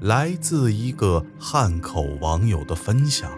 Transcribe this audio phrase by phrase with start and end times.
[0.00, 3.36] 来自一个汉口网友的分享。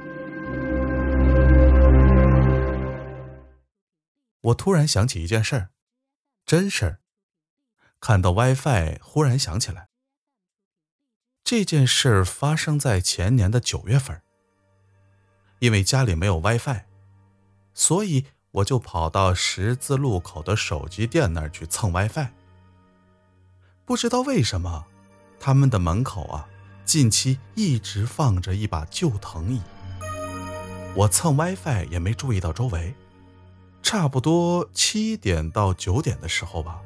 [4.43, 5.71] 我突然想起一件事儿，
[6.45, 6.99] 真事儿。
[7.99, 9.89] 看到 WiFi，忽然想起来，
[11.43, 14.21] 这件事儿发生在前年的九月份。
[15.61, 16.83] 因为家里没有 WiFi，
[17.73, 22.29] 所以我就跑到十字路口的手机店那儿去蹭 WiFi。
[23.87, 24.85] 不知道为什么。
[25.43, 26.47] 他们的门口啊，
[26.91, 29.63] 近期一直放着一把旧藤椅。
[30.97, 32.93] 我蹭 WiFi 也没注意到周围，
[33.81, 36.83] 差不多七点到九点的时候吧，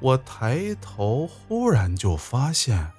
[0.00, 2.90] 我抬头忽然就发现，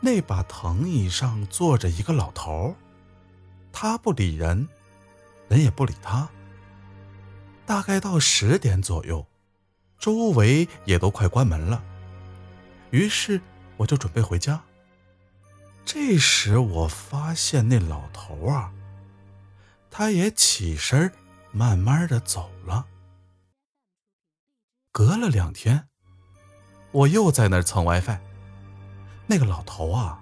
[0.00, 2.74] 那把藤椅上坐着一个老头，
[3.70, 4.68] 他不理人，
[5.46, 6.28] 人也不理他。
[7.64, 9.24] 大概到十点左右，
[10.00, 11.80] 周围也都快关门了。
[12.90, 13.40] 于是
[13.76, 14.60] 我就准备回家。
[15.86, 18.72] 这时我发现那老头啊，
[19.88, 21.12] 他也起身，
[21.52, 22.84] 慢慢的走了。
[24.90, 25.88] 隔了两天，
[26.90, 28.18] 我又在那儿蹭 WiFi，
[29.28, 30.20] 那个老头啊，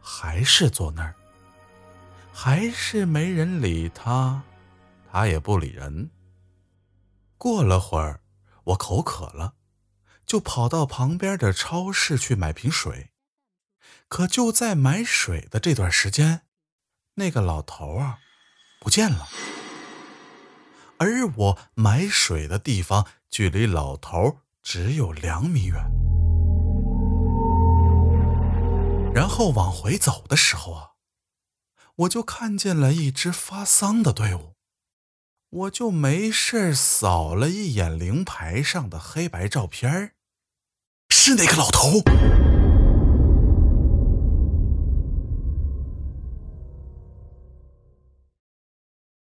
[0.00, 1.14] 还是坐那儿，
[2.32, 4.42] 还是没人理他，
[5.10, 6.10] 他也不理人。
[7.36, 8.20] 过了会儿，
[8.64, 9.54] 我口渴了。
[10.24, 13.11] 就跑到旁边的超市去买瓶水，
[14.12, 16.42] 可就在买水的这段时间，
[17.14, 18.18] 那个老头啊
[18.78, 19.26] 不见了，
[20.98, 25.82] 而我买水的地方距离老头只有两米远。
[29.14, 30.90] 然后往回走的时候啊，
[31.94, 34.56] 我就看见了一支发丧的队伍，
[35.48, 40.12] 我就没事扫了一眼灵牌上的黑白照片
[41.08, 42.02] 是那个老头。